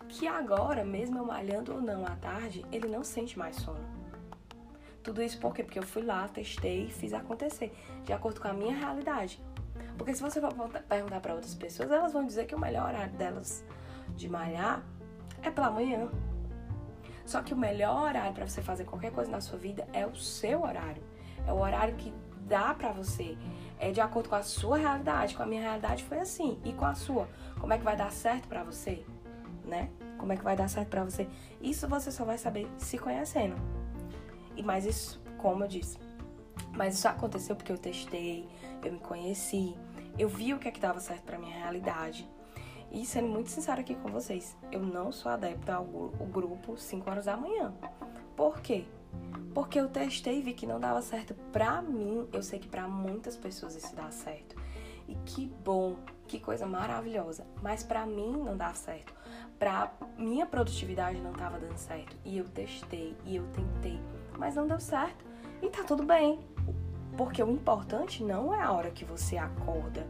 que 0.09 0.27
agora, 0.27 0.83
mesmo 0.83 1.17
eu 1.17 1.25
malhando 1.25 1.73
ou 1.73 1.81
não 1.81 2.05
à 2.05 2.15
tarde, 2.15 2.65
ele 2.71 2.87
não 2.87 3.03
sente 3.03 3.37
mais 3.37 3.55
sono. 3.55 3.97
Tudo 5.01 5.21
isso 5.21 5.39
por 5.39 5.53
quê? 5.53 5.63
Porque 5.63 5.79
eu 5.79 5.83
fui 5.83 6.03
lá, 6.03 6.27
testei 6.27 6.87
e 6.87 6.91
fiz 6.91 7.13
acontecer, 7.13 7.73
de 8.03 8.11
acordo 8.11 8.41
com 8.41 8.47
a 8.49 8.53
minha 8.53 8.75
realidade. 8.75 9.41
Porque 9.97 10.13
se 10.13 10.21
você 10.21 10.41
for 10.41 10.53
perguntar 10.87 11.21
para 11.21 11.33
outras 11.33 11.55
pessoas, 11.55 11.89
elas 11.89 12.13
vão 12.13 12.25
dizer 12.25 12.45
que 12.45 12.53
o 12.53 12.59
melhor 12.59 12.89
horário 12.89 13.13
delas 13.13 13.63
de 14.15 14.27
malhar 14.29 14.83
é 15.41 15.49
pela 15.49 15.71
manhã. 15.71 16.09
Só 17.25 17.41
que 17.41 17.53
o 17.53 17.57
melhor 17.57 18.03
horário 18.03 18.33
para 18.33 18.47
você 18.47 18.61
fazer 18.61 18.85
qualquer 18.85 19.11
coisa 19.11 19.31
na 19.31 19.41
sua 19.41 19.57
vida 19.57 19.87
é 19.93 20.05
o 20.05 20.15
seu 20.15 20.63
horário. 20.63 21.01
É 21.47 21.51
o 21.51 21.59
horário 21.59 21.95
que 21.95 22.13
dá 22.41 22.73
para 22.73 22.91
você. 22.91 23.37
É 23.79 23.91
de 23.91 24.01
acordo 24.01 24.29
com 24.29 24.35
a 24.35 24.43
sua 24.43 24.77
realidade. 24.77 25.35
Com 25.35 25.43
a 25.43 25.45
minha 25.45 25.61
realidade 25.61 26.03
foi 26.03 26.19
assim. 26.19 26.59
E 26.63 26.73
com 26.73 26.85
a 26.85 26.93
sua? 26.93 27.27
Como 27.59 27.73
é 27.73 27.77
que 27.77 27.83
vai 27.83 27.95
dar 27.95 28.11
certo 28.11 28.47
para 28.47 28.63
você? 28.63 29.03
Né? 29.65 29.89
Como 30.17 30.33
é 30.33 30.37
que 30.37 30.43
vai 30.43 30.55
dar 30.55 30.67
certo 30.67 30.89
para 30.89 31.03
você? 31.03 31.27
Isso 31.61 31.87
você 31.87 32.11
só 32.11 32.25
vai 32.25 32.37
saber 32.37 32.67
se 32.77 32.97
conhecendo. 32.97 33.55
E 34.55 34.63
mais 34.63 34.85
isso, 34.85 35.21
como 35.37 35.63
eu 35.63 35.67
disse, 35.67 35.99
mas 36.75 36.95
isso 36.95 37.07
aconteceu 37.07 37.55
porque 37.55 37.71
eu 37.71 37.77
testei, 37.77 38.49
eu 38.83 38.91
me 38.91 38.99
conheci, 38.99 39.75
eu 40.17 40.27
vi 40.27 40.53
o 40.53 40.57
que 40.57 40.67
é 40.67 40.71
que 40.71 40.79
dava 40.79 40.99
certo 40.99 41.23
para 41.23 41.37
minha 41.37 41.55
realidade. 41.55 42.27
E 42.91 43.05
sendo 43.05 43.27
muito 43.27 43.49
sincera 43.51 43.81
aqui 43.81 43.93
com 43.93 44.09
vocês, 44.09 44.57
eu 44.71 44.79
não 44.79 45.11
sou 45.11 45.31
adepta 45.31 45.75
ao 45.75 45.85
grupo 45.85 46.77
5 46.77 47.09
horas 47.09 47.25
da 47.25 47.37
manhã. 47.37 47.73
Por 48.35 48.61
quê? 48.61 48.85
Porque 49.53 49.79
eu 49.79 49.89
testei 49.89 50.39
e 50.39 50.41
vi 50.41 50.53
que 50.53 50.67
não 50.67 50.79
dava 50.79 51.01
certo 51.01 51.33
pra 51.51 51.81
mim. 51.81 52.27
Eu 52.31 52.43
sei 52.43 52.59
que 52.59 52.67
pra 52.67 52.87
muitas 52.87 53.35
pessoas 53.35 53.75
isso 53.75 53.95
dá 53.95 54.11
certo. 54.11 54.55
E 55.07 55.15
que 55.25 55.47
bom, 55.63 55.95
que 56.27 56.39
coisa 56.39 56.65
maravilhosa. 56.65 57.45
Mas 57.61 57.83
pra 57.83 58.05
mim 58.05 58.31
não 58.31 58.55
dá 58.55 58.73
certo. 58.73 59.13
Pra 59.57 59.91
minha 60.17 60.45
produtividade 60.45 61.19
não 61.19 61.33
tava 61.33 61.57
dando 61.57 61.77
certo. 61.77 62.15
E 62.23 62.37
eu 62.37 62.47
testei 62.47 63.15
e 63.25 63.35
eu 63.35 63.43
tentei, 63.47 63.99
mas 64.37 64.55
não 64.55 64.67
deu 64.67 64.79
certo. 64.79 65.25
E 65.61 65.69
tá 65.69 65.83
tudo 65.83 66.03
bem. 66.03 66.39
Porque 67.17 67.41
o 67.41 67.49
importante 67.49 68.23
não 68.23 68.53
é 68.53 68.61
a 68.61 68.71
hora 68.71 68.91
que 68.91 69.03
você 69.03 69.37
acorda. 69.37 70.05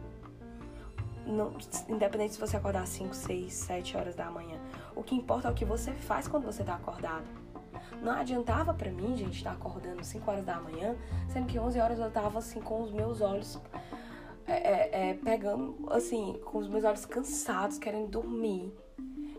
Não, 1.24 1.54
independente 1.88 2.34
se 2.34 2.40
você 2.40 2.56
acordar 2.56 2.86
5, 2.86 3.14
6, 3.14 3.52
7 3.52 3.96
horas 3.96 4.14
da 4.14 4.30
manhã. 4.30 4.58
O 4.94 5.02
que 5.02 5.14
importa 5.14 5.48
é 5.48 5.50
o 5.50 5.54
que 5.54 5.64
você 5.64 5.92
faz 5.92 6.28
quando 6.28 6.44
você 6.44 6.62
tá 6.62 6.74
acordado. 6.74 7.24
Não 8.02 8.12
adiantava 8.12 8.72
para 8.72 8.90
mim, 8.90 9.16
gente, 9.16 9.36
estar 9.38 9.50
tá 9.50 9.56
acordando 9.56 10.04
5 10.04 10.30
horas 10.30 10.44
da 10.44 10.60
manhã, 10.60 10.96
sendo 11.28 11.46
que 11.46 11.58
11 11.58 11.80
horas 11.80 11.98
eu 11.98 12.10
tava 12.10 12.38
assim 12.38 12.60
com 12.60 12.82
os 12.82 12.92
meus 12.92 13.20
olhos 13.20 13.60
é, 14.46 14.52
é, 14.52 15.10
é, 15.10 15.14
pegando, 15.14 15.76
assim, 15.90 16.40
com 16.44 16.58
os 16.58 16.68
meus 16.68 16.84
olhos 16.84 17.04
cansados, 17.04 17.78
querendo 17.78 18.08
dormir. 18.08 18.72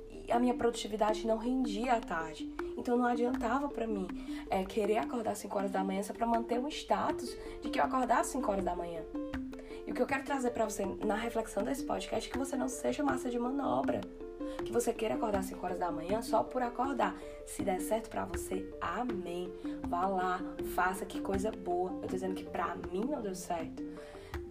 E 0.10 0.32
a 0.32 0.40
minha 0.40 0.54
produtividade 0.54 1.26
não 1.26 1.38
rendia 1.38 1.94
à 1.94 2.00
tarde. 2.00 2.54
Então 2.78 2.96
não 2.96 3.06
adiantava 3.06 3.68
para 3.68 3.88
mim 3.88 4.08
é, 4.50 4.64
querer 4.64 4.98
acordar 4.98 5.36
5 5.36 5.58
horas 5.58 5.72
da 5.72 5.84
manhã 5.84 6.04
só 6.04 6.14
para 6.14 6.28
manter 6.28 6.60
o 6.60 6.68
status 6.68 7.36
de 7.62 7.70
que 7.70 7.80
eu 7.80 7.84
acordasse 7.84 8.34
5 8.34 8.52
horas 8.52 8.64
da 8.64 8.76
manhã. 8.76 9.02
E 9.88 9.92
o 9.92 9.96
que 9.96 10.02
eu 10.02 10.06
quero 10.06 10.24
trazer 10.24 10.52
para 10.52 10.66
você 10.66 10.86
na 10.86 11.16
reflexão 11.16 11.64
desse 11.64 11.84
podcast 11.84 12.30
é 12.30 12.32
que 12.32 12.38
você 12.38 12.56
não 12.56 12.70
seja 12.70 13.04
massa 13.04 13.30
de 13.30 13.40
manobra 13.40 14.02
que 14.64 14.72
você 14.72 14.94
queira 14.94 15.16
acordar 15.16 15.40
às 15.40 15.46
5 15.46 15.66
horas 15.66 15.80
da 15.80 15.92
manhã 15.92 16.22
só 16.22 16.44
por 16.44 16.62
acordar. 16.62 17.16
Se 17.46 17.64
der 17.64 17.80
certo 17.82 18.10
para 18.10 18.26
você, 18.26 18.72
amém. 18.80 19.52
Vá 19.88 20.08
lá, 20.08 20.40
faça 20.76 21.06
que 21.06 21.20
coisa 21.22 21.52
boa. 21.52 21.92
Eu 22.02 22.08
tô 22.08 22.08
dizendo 22.08 22.36
que 22.36 22.44
pra 22.44 22.76
mim 22.92 23.06
não 23.06 23.22
deu 23.22 23.36
certo. 23.36 23.84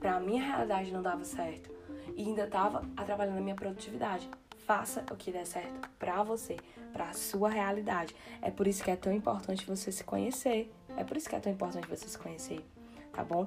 Pra 0.00 0.20
minha 0.20 0.42
realidade 0.42 0.92
não 0.92 1.02
dava 1.02 1.24
certo. 1.24 1.70
E 2.16 2.22
ainda 2.22 2.46
tava 2.46 2.82
atrapalhando 2.96 3.38
a 3.38 3.42
minha 3.42 3.54
produtividade. 3.54 4.28
Faça 4.66 5.04
o 5.10 5.16
que 5.16 5.32
der 5.32 5.46
certo 5.46 5.88
para 5.98 6.22
você, 6.22 6.56
para 6.92 7.12
sua 7.14 7.48
realidade. 7.48 8.14
É 8.42 8.50
por 8.50 8.66
isso 8.66 8.84
que 8.84 8.90
é 8.90 8.96
tão 8.96 9.12
importante 9.12 9.66
você 9.66 9.90
se 9.90 10.04
conhecer. 10.04 10.70
É 10.96 11.04
por 11.04 11.16
isso 11.16 11.28
que 11.28 11.36
é 11.36 11.40
tão 11.40 11.52
importante 11.52 11.88
você 11.88 12.06
se 12.08 12.18
conhecer, 12.18 12.64
tá 13.12 13.24
bom? 13.24 13.46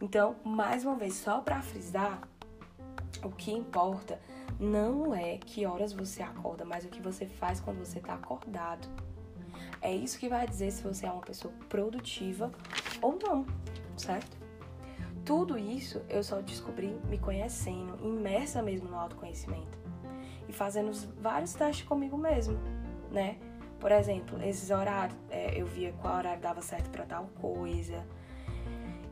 Então, 0.00 0.36
mais 0.44 0.84
uma 0.84 0.94
vez, 0.94 1.14
só 1.14 1.40
para 1.40 1.60
frisar, 1.60 2.22
o 3.22 3.30
que 3.30 3.52
importa 3.52 4.18
não 4.58 5.14
é 5.14 5.38
que 5.38 5.66
horas 5.66 5.92
você 5.92 6.22
acorda, 6.22 6.64
mas 6.64 6.84
o 6.84 6.88
que 6.88 7.00
você 7.00 7.26
faz 7.26 7.60
quando 7.60 7.78
você 7.78 7.98
está 7.98 8.14
acordado. 8.14 8.88
É 9.80 9.94
isso 9.94 10.18
que 10.18 10.28
vai 10.28 10.46
dizer 10.46 10.70
se 10.72 10.82
você 10.82 11.06
é 11.06 11.10
uma 11.10 11.22
pessoa 11.22 11.52
produtiva 11.68 12.50
ou 13.00 13.18
não, 13.22 13.46
certo? 13.96 14.36
Tudo 15.24 15.58
isso 15.58 16.02
eu 16.08 16.22
só 16.22 16.40
descobri 16.40 16.98
me 17.08 17.18
conhecendo, 17.18 17.98
imersa 18.02 18.62
mesmo 18.62 18.88
no 18.88 18.98
autoconhecimento 18.98 19.78
e 20.48 20.52
fazendo 20.52 20.90
vários 21.20 21.52
testes 21.52 21.86
comigo 21.86 22.16
mesmo, 22.16 22.58
né? 23.10 23.38
Por 23.78 23.92
exemplo, 23.92 24.42
esses 24.42 24.70
horários, 24.70 25.16
é, 25.30 25.60
eu 25.60 25.66
via 25.66 25.92
qual 26.00 26.16
horário 26.16 26.40
dava 26.40 26.60
certo 26.60 26.90
para 26.90 27.04
tal 27.04 27.28
coisa. 27.40 28.04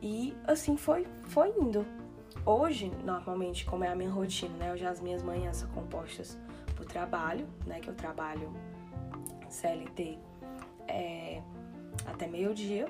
E 0.02 0.36
assim 0.46 0.76
foi, 0.76 1.06
foi 1.24 1.50
indo. 1.50 1.86
Hoje, 2.44 2.92
normalmente, 3.04 3.64
como 3.64 3.84
é 3.84 3.88
a 3.88 3.94
minha 3.94 4.10
rotina, 4.10 4.56
né? 4.56 4.72
Hoje 4.72 4.86
as 4.86 5.00
minhas 5.00 5.22
manhãs 5.22 5.56
são 5.58 5.68
compostas 5.70 6.38
por 6.76 6.86
trabalho, 6.86 7.48
né? 7.66 7.80
Que 7.80 7.88
eu 7.88 7.94
trabalho 7.94 8.52
CLT 9.48 10.18
é, 10.86 11.42
até 12.06 12.26
meio-dia. 12.26 12.88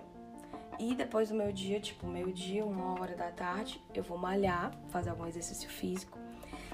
E 0.78 0.94
depois 0.94 1.30
do 1.30 1.34
meu 1.34 1.52
dia, 1.52 1.80
tipo, 1.80 2.06
meio-dia, 2.06 2.64
uma 2.64 3.00
hora 3.00 3.16
da 3.16 3.30
tarde, 3.30 3.82
eu 3.94 4.02
vou 4.02 4.18
malhar, 4.18 4.72
fazer 4.88 5.08
algum 5.08 5.26
exercício 5.26 5.70
físico. 5.70 6.18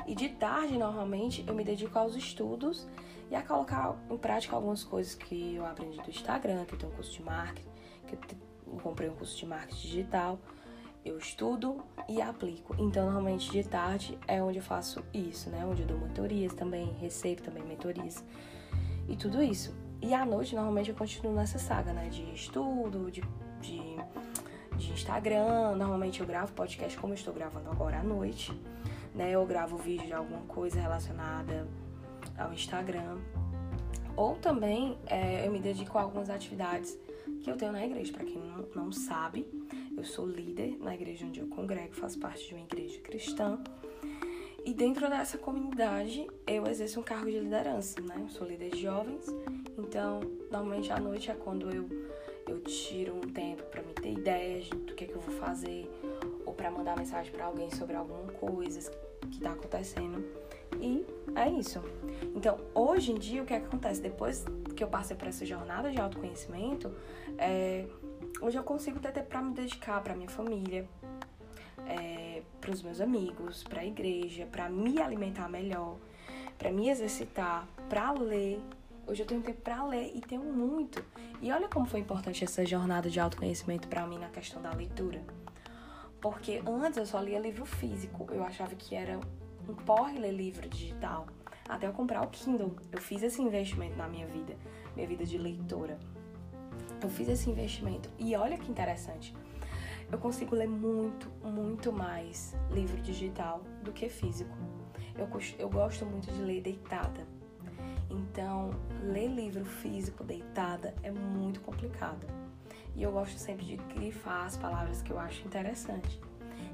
E 0.07 0.15
de 0.15 0.31
tarde, 0.31 0.77
normalmente, 0.77 1.45
eu 1.47 1.55
me 1.55 1.63
dedico 1.63 1.97
aos 1.99 2.17
estudos 2.17 2.89
e 3.31 3.35
a 3.37 3.43
colocar 3.43 3.97
em 4.11 4.19
prática 4.19 4.57
algumas 4.57 4.83
coisas 4.83 5.15
que 5.15 5.55
eu 5.55 5.65
aprendi 5.65 6.01
do 6.01 6.11
Instagram, 6.11 6.65
que 6.65 6.75
eu 6.75 6.79
tenho 6.79 6.93
um 6.93 6.97
curso 6.97 7.13
de 7.13 7.23
marketing, 7.23 7.69
que 8.09 8.15
eu 8.15 8.81
comprei 8.81 9.09
um 9.09 9.15
curso 9.15 9.37
de 9.39 9.47
marketing 9.47 9.81
digital 9.81 10.39
eu 11.05 11.19
estudo 11.19 11.83
e 12.09 12.21
aplico. 12.21 12.75
Então, 12.79 13.05
normalmente 13.05 13.51
de 13.51 13.65
tarde 13.65 14.19
é 14.27 14.43
onde 14.43 14.59
eu 14.59 14.63
faço 14.63 15.03
isso, 15.13 15.51
né? 15.51 15.65
Onde 15.67 15.83
eu 15.83 15.87
dou 15.87 15.99
mentorias 15.99 16.53
também, 16.55 16.93
recebo 17.01 17.43
também 17.43 17.65
mentorias 17.65 18.25
e 19.09 19.17
tudo 19.17 19.43
isso. 19.43 19.75
E 20.01 20.15
à 20.15 20.25
noite, 20.25 20.55
normalmente 20.55 20.91
eu 20.91 20.97
continuo 20.97 21.33
nessa 21.33 21.59
saga, 21.59 21.93
né? 21.93 22.09
De 22.09 22.23
estudo, 22.35 23.11
de, 23.11 23.23
de, 23.61 23.81
de 24.77 24.93
Instagram. 24.93 25.77
Normalmente 25.77 26.21
eu 26.21 26.27
gravo 26.27 26.53
podcast 26.53 26.97
como 26.99 27.13
eu 27.13 27.17
estou 27.17 27.35
gravando 27.35 27.71
agora 27.71 27.99
à 27.99 28.03
noite, 28.03 28.53
né? 29.15 29.31
Eu 29.31 29.45
gravo 29.47 29.77
vídeo 29.77 30.07
de 30.07 30.13
alguma 30.13 30.43
coisa 30.43 30.81
relacionada 30.81 31.67
ao 32.39 32.53
Instagram. 32.53 33.19
Ou 34.17 34.37
também 34.37 34.99
é, 35.07 35.47
eu 35.47 35.53
me 35.53 35.59
dedico 35.59 35.99
a 35.99 36.03
algumas 36.03 36.31
atividades 36.31 36.99
que 37.43 37.51
eu 37.51 37.57
tenho 37.57 37.73
na 37.73 37.85
igreja. 37.85 38.13
Para 38.13 38.25
quem 38.25 38.39
não, 38.39 38.85
não 38.85 38.93
sabe, 38.93 39.47
eu 39.97 40.05
sou 40.05 40.27
líder 40.27 40.77
na 40.81 40.95
igreja 40.95 41.27
onde 41.27 41.41
eu 41.41 41.47
congrego, 41.47 41.95
faço 41.95 42.19
parte 42.19 42.49
de 42.49 42.55
uma 42.55 42.65
igreja 42.65 43.01
cristã. 43.01 43.59
E 44.65 44.73
dentro 44.73 45.09
dessa 45.09 45.37
comunidade 45.39 46.27
eu 46.47 46.67
exerço 46.67 47.01
um 47.01 47.03
cargo 47.03 47.31
de 47.31 47.39
liderança, 47.39 48.01
né? 48.01 48.17
Eu 48.21 48.29
sou 48.29 48.47
líder 48.47 48.71
de 48.71 48.83
jovens, 48.83 49.27
então 49.77 50.21
normalmente 50.51 50.93
à 50.93 51.01
noite 51.01 51.31
é 51.31 51.35
quando 51.35 51.69
eu, 51.71 51.89
eu 52.47 52.61
tiro 52.61 53.17
um 53.17 53.21
tempo 53.21 53.63
para 53.65 53.83
me 53.83 53.93
ter 53.93 54.13
ideias 54.13 54.69
do 54.69 54.95
que, 54.95 55.05
é 55.05 55.07
que 55.09 55.15
eu 55.15 55.21
vou 55.21 55.35
fazer, 55.37 55.91
ou 56.47 56.53
para 56.55 56.71
mandar 56.71 56.97
mensagem 56.97 57.33
para 57.33 57.47
alguém 57.47 57.71
sobre 57.73 57.97
alguma 57.97 58.33
coisa 58.33 58.91
que 59.23 59.37
está 59.37 59.53
acontecendo. 59.53 60.25
E 60.81 61.05
é 61.35 61.51
isso. 61.51 61.83
Então, 62.35 62.59
hoje 62.75 63.13
em 63.13 63.17
dia, 63.17 63.43
o 63.43 63.47
que, 63.47 63.55
é 63.55 63.61
que 63.61 63.67
acontece? 63.67 64.01
Depois 64.01 64.45
que 64.77 64.83
eu 64.83 64.89
passei 64.89 65.17
por 65.17 65.29
essa 65.29 65.45
jornada 65.45 65.91
de 65.91 66.01
autoconhecimento, 66.01 66.93
é, 67.39 67.87
Hoje 68.43 68.59
eu 68.59 68.65
consigo 68.65 68.99
ter 68.99 69.13
tempo 69.13 69.29
para 69.29 69.41
me 69.41 69.55
dedicar 69.55 70.03
para 70.03 70.17
minha 70.17 70.29
família, 70.29 70.85
é, 71.87 72.43
para 72.61 72.73
os 72.73 72.83
meus 72.83 73.01
amigos, 73.01 73.63
para 73.63 73.83
a 73.83 73.87
igreja, 73.87 74.47
para 74.47 74.69
me 74.69 75.01
alimentar 75.01 75.49
melhor, 75.49 75.97
para 76.59 76.73
me 76.73 76.89
exercitar, 76.89 77.69
para 77.89 78.11
ler. 78.11 78.61
Hoje 79.07 79.23
eu 79.23 79.27
tenho 79.27 79.43
tempo 79.43 79.61
para 79.61 79.85
ler 79.85 80.11
e 80.13 80.21
tenho 80.21 80.43
muito. 80.43 81.05
E 81.41 81.53
olha 81.53 81.69
como 81.69 81.87
foi 81.87 82.01
importante 82.01 82.43
essa 82.43 82.67
jornada 82.67 83.09
de 83.09 83.21
autoconhecimento 83.21 83.87
para 83.87 84.05
mim 84.09 84.19
na 84.19 84.29
questão 84.29 84.61
da 84.61 84.73
leitura. 84.73 85.23
Porque 86.21 86.61
antes 86.67 86.99
eu 86.99 87.07
só 87.07 87.21
lia 87.21 87.39
livro 87.39 87.65
físico, 87.65 88.27
eu 88.33 88.43
achava 88.43 88.75
que 88.75 88.97
era 88.97 89.21
um 89.69 89.75
porre 89.87 90.19
ler 90.19 90.33
livro 90.33 90.69
digital. 90.69 91.29
Até 91.69 91.87
eu 91.87 91.93
comprar 91.93 92.23
o 92.23 92.27
Kindle. 92.27 92.75
Eu 92.91 93.01
fiz 93.01 93.23
esse 93.23 93.41
investimento 93.41 93.95
na 93.95 94.09
minha 94.09 94.27
vida, 94.27 94.57
minha 94.97 95.07
vida 95.07 95.25
de 95.25 95.39
leitora 95.39 95.97
eu 97.05 97.11
fiz 97.11 97.29
esse 97.29 97.51
investimento 97.51 98.09
e 98.19 98.35
olha 98.37 98.57
que 98.57 98.71
interessante. 98.71 99.35
Eu 100.11 100.19
consigo 100.19 100.55
ler 100.55 100.69
muito, 100.69 101.31
muito 101.43 101.93
mais 101.93 102.55
livro 102.71 103.01
digital 103.01 103.63
do 103.83 103.93
que 103.93 104.09
físico. 104.09 104.55
Eu, 105.17 105.29
eu 105.59 105.71
gosto 105.71 106.05
muito 106.05 106.31
de 106.31 106.43
ler 106.43 106.61
deitada. 106.61 107.27
Então, 108.11 108.71
ler 109.03 109.29
livro 109.29 109.65
físico 109.65 110.23
deitada 110.23 110.95
é 111.03 111.11
muito 111.11 111.61
complicado. 111.61 112.27
E 112.95 113.03
eu 113.03 113.11
gosto 113.11 113.39
sempre 113.39 113.65
de 113.65 113.77
grifar 113.95 114.45
as 114.45 114.57
palavras 114.57 115.01
que 115.01 115.11
eu 115.11 115.19
acho 115.19 115.47
interessante. 115.47 116.21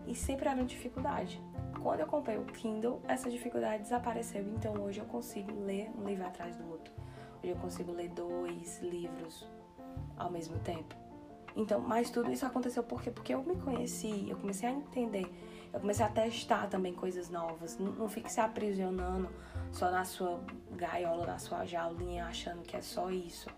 E 0.06 0.14
sempre 0.16 0.48
era 0.48 0.56
uma 0.56 0.66
dificuldade. 0.66 1.40
Quando 1.80 2.00
eu 2.00 2.06
comprei 2.06 2.36
o 2.38 2.44
Kindle, 2.44 3.00
essa 3.06 3.30
dificuldade 3.30 3.84
desapareceu. 3.84 4.42
Então, 4.48 4.74
hoje 4.82 4.98
eu 4.98 5.06
consigo 5.06 5.52
ler 5.64 5.90
um 5.96 6.04
livro 6.04 6.26
atrás 6.26 6.56
do 6.56 6.68
outro. 6.68 6.92
Hoje 7.40 7.52
eu 7.52 7.56
consigo 7.56 7.92
ler 7.92 8.08
dois 8.08 8.80
livros 8.82 9.46
ao 10.18 10.30
mesmo 10.30 10.58
tempo. 10.58 10.94
Então, 11.56 11.80
mas 11.80 12.10
tudo 12.10 12.30
isso 12.30 12.46
aconteceu 12.46 12.82
por 12.82 13.02
quê? 13.02 13.10
Porque 13.10 13.34
eu 13.34 13.42
me 13.42 13.56
conheci, 13.56 14.26
eu 14.28 14.36
comecei 14.36 14.68
a 14.68 14.72
entender, 14.72 15.28
eu 15.72 15.80
comecei 15.80 16.04
a 16.04 16.08
testar 16.08 16.68
também 16.68 16.94
coisas 16.94 17.28
novas. 17.30 17.78
Não, 17.78 17.92
não 17.92 18.08
fique 18.08 18.30
se 18.30 18.40
aprisionando 18.40 19.28
só 19.72 19.90
na 19.90 20.04
sua 20.04 20.40
gaiola, 20.72 21.26
na 21.26 21.38
sua 21.38 21.64
jaulinha, 21.64 22.26
achando 22.26 22.62
que 22.62 22.76
é 22.76 22.80
só 22.80 23.10
isso. 23.10 23.48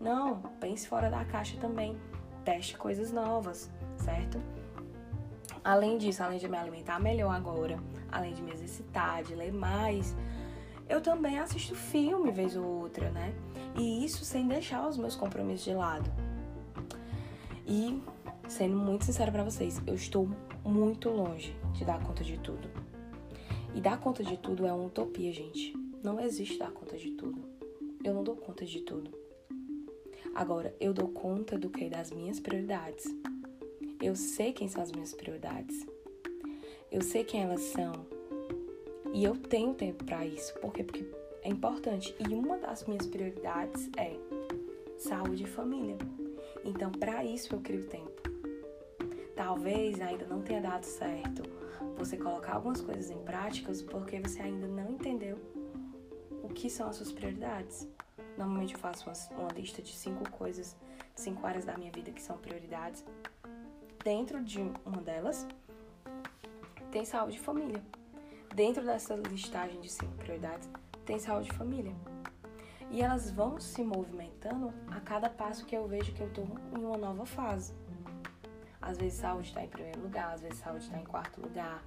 Não, 0.00 0.40
pense 0.58 0.88
fora 0.88 1.10
da 1.10 1.24
caixa 1.24 1.58
também. 1.60 1.98
Teste 2.44 2.78
coisas 2.78 3.12
novas, 3.12 3.70
certo? 3.98 4.40
Além 5.62 5.98
disso, 5.98 6.22
além 6.22 6.38
de 6.38 6.48
me 6.48 6.56
alimentar 6.56 6.98
melhor 6.98 7.34
agora, 7.34 7.78
além 8.10 8.32
de 8.32 8.42
me 8.42 8.52
exercitar, 8.52 9.22
de 9.22 9.34
ler 9.34 9.52
mais, 9.52 10.16
eu 10.88 11.00
também 11.00 11.38
assisto 11.38 11.74
filme 11.74 12.30
vez 12.30 12.56
ou 12.56 12.64
outra, 12.64 13.10
né? 13.10 13.34
E 13.76 14.04
isso 14.04 14.24
sem 14.24 14.46
deixar 14.46 14.88
os 14.88 14.96
meus 14.96 15.14
compromissos 15.16 15.64
de 15.64 15.74
lado. 15.74 16.10
E, 17.66 18.02
sendo 18.48 18.76
muito 18.76 19.04
sincera 19.04 19.30
para 19.30 19.44
vocês, 19.44 19.80
eu 19.86 19.94
estou 19.94 20.28
muito 20.64 21.08
longe 21.08 21.56
de 21.72 21.84
dar 21.84 22.02
conta 22.02 22.24
de 22.24 22.38
tudo. 22.38 22.68
E 23.74 23.80
dar 23.80 24.00
conta 24.00 24.24
de 24.24 24.36
tudo 24.36 24.66
é 24.66 24.72
uma 24.72 24.86
utopia, 24.86 25.32
gente. 25.32 25.72
Não 26.02 26.18
existe 26.18 26.58
dar 26.58 26.72
conta 26.72 26.96
de 26.96 27.12
tudo. 27.12 27.42
Eu 28.02 28.14
não 28.14 28.24
dou 28.24 28.34
conta 28.34 28.64
de 28.64 28.80
tudo. 28.80 29.10
Agora, 30.34 30.74
eu 30.80 30.92
dou 30.92 31.08
conta 31.08 31.58
do 31.58 31.70
que? 31.70 31.88
Das 31.88 32.10
minhas 32.10 32.40
prioridades. 32.40 33.04
Eu 34.00 34.16
sei 34.16 34.52
quem 34.52 34.68
são 34.68 34.82
as 34.82 34.90
minhas 34.90 35.12
prioridades. 35.12 35.86
Eu 36.90 37.02
sei 37.02 37.22
quem 37.22 37.42
elas 37.42 37.60
são. 37.60 37.92
E 39.12 39.22
eu 39.22 39.36
tenho 39.36 39.74
tempo 39.74 40.04
para 40.04 40.24
isso. 40.24 40.54
Por 40.54 40.72
quê? 40.72 40.82
Porque 40.82 41.04
é 41.42 41.48
importante. 41.48 42.14
E 42.18 42.34
uma 42.34 42.58
das 42.58 42.84
minhas 42.84 43.06
prioridades 43.06 43.90
é 43.96 44.16
saúde 44.98 45.44
e 45.44 45.46
família. 45.46 45.96
Então, 46.64 46.90
para 46.90 47.24
isso 47.24 47.54
eu 47.54 47.60
crio 47.60 47.86
tempo. 47.86 48.20
Talvez 49.34 50.00
ainda 50.00 50.26
não 50.26 50.42
tenha 50.42 50.60
dado 50.60 50.84
certo 50.84 51.42
você 51.96 52.16
colocar 52.16 52.54
algumas 52.54 52.80
coisas 52.80 53.10
em 53.10 53.18
práticas 53.24 53.82
porque 53.82 54.20
você 54.20 54.42
ainda 54.42 54.66
não 54.66 54.90
entendeu 54.92 55.38
o 56.42 56.48
que 56.48 56.68
são 56.68 56.88
as 56.88 56.96
suas 56.96 57.12
prioridades. 57.12 57.88
Normalmente 58.36 58.74
eu 58.74 58.80
faço 58.80 59.08
uma, 59.08 59.42
uma 59.42 59.52
lista 59.52 59.80
de 59.80 59.94
cinco 59.94 60.30
coisas, 60.30 60.76
cinco 61.14 61.46
áreas 61.46 61.64
da 61.64 61.76
minha 61.76 61.90
vida 61.90 62.10
que 62.10 62.22
são 62.22 62.36
prioridades. 62.36 63.04
Dentro 64.04 64.42
de 64.42 64.60
uma 64.84 65.00
delas 65.02 65.46
tem 66.90 67.04
saúde 67.04 67.36
e 67.36 67.40
família. 67.40 67.82
Dentro 68.54 68.84
dessa 68.84 69.14
listagem 69.14 69.80
de 69.80 69.88
cinco 69.88 70.12
prioridades 70.16 70.68
tem 71.10 71.18
saúde 71.18 71.48
e 71.50 71.56
família. 71.56 71.92
E 72.88 73.02
elas 73.02 73.32
vão 73.32 73.58
se 73.58 73.82
movimentando 73.82 74.72
a 74.88 75.00
cada 75.00 75.28
passo 75.28 75.66
que 75.66 75.76
eu 75.76 75.88
vejo 75.88 76.12
que 76.12 76.20
eu 76.20 76.28
estou 76.28 76.46
em 76.72 76.84
uma 76.84 76.96
nova 76.96 77.26
fase. 77.26 77.74
Às 78.80 78.96
vezes 78.96 79.18
saúde 79.18 79.48
está 79.48 79.60
em 79.64 79.68
primeiro 79.68 80.00
lugar, 80.02 80.32
às 80.32 80.40
vezes 80.40 80.58
saúde 80.60 80.84
está 80.84 80.96
em 80.96 81.04
quarto 81.04 81.40
lugar. 81.40 81.82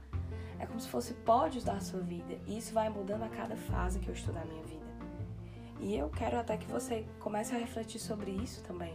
É 0.60 0.66
como 0.66 0.78
se 0.78 0.90
fosse 0.90 1.14
pódios 1.14 1.64
da 1.64 1.80
sua 1.80 2.02
vida. 2.02 2.38
E 2.46 2.58
isso 2.58 2.74
vai 2.74 2.90
mudando 2.90 3.24
a 3.24 3.30
cada 3.30 3.56
fase 3.56 3.98
que 3.98 4.10
eu 4.10 4.14
estou 4.14 4.34
na 4.34 4.44
minha 4.44 4.64
vida. 4.64 4.84
E 5.80 5.96
eu 5.96 6.10
quero 6.10 6.38
até 6.38 6.58
que 6.58 6.68
você 6.68 7.06
comece 7.22 7.56
a 7.56 7.58
refletir 7.58 8.00
sobre 8.00 8.30
isso 8.30 8.62
também. 8.64 8.94